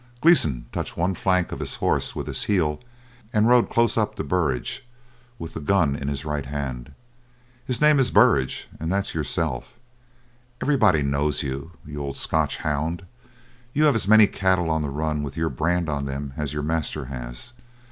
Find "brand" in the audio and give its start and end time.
15.49-15.87